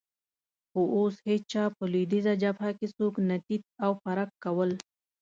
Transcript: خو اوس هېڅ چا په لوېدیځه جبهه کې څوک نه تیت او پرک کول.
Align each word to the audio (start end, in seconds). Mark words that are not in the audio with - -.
خو 0.69 0.81
اوس 0.95 1.15
هېڅ 1.27 1.43
چا 1.53 1.63
په 1.77 1.83
لوېدیځه 1.91 2.33
جبهه 2.43 2.71
کې 2.77 2.87
څوک 2.97 3.13
نه 3.27 3.35
تیت 3.45 3.63
او 3.85 3.91
پرک 4.03 4.29
کول. 4.43 4.71